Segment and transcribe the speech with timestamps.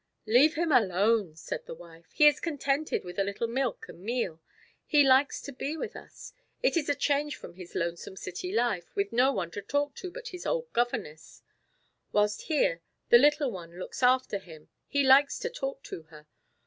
[0.25, 2.07] "Leave him alone," said the wife.
[2.11, 4.41] "He is contented with a little milk and meal.
[4.87, 8.95] He likes to be with us; it is a change from his lonesome city life,
[8.95, 11.43] with no one to talk to but his old governess;
[12.11, 14.69] whilst here the little one looks after him.
[14.87, 16.25] He likes to talk to her.